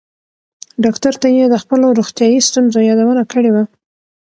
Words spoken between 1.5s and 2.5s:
خپلو روغتیایي